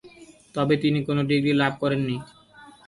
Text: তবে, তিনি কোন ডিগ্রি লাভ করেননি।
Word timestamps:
তবে, 0.55 0.75
তিনি 0.83 0.99
কোন 1.07 1.17
ডিগ্রি 1.29 1.53
লাভ 1.53 1.73
করেননি। 1.81 2.15